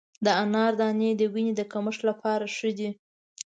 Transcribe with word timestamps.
د 0.25 0.27
انار 0.43 0.71
دانې 0.79 1.09
د 1.17 1.21
وینې 1.33 1.53
د 1.57 1.61
کمښت 1.71 2.01
لپاره 2.09 2.45
ښه 2.55 2.69
دي. 2.77 2.89